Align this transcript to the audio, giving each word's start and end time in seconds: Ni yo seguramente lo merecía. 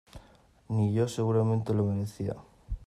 Ni 0.67 0.91
yo 0.95 1.07
seguramente 1.07 1.75
lo 1.75 1.83
merecía. 1.85 2.35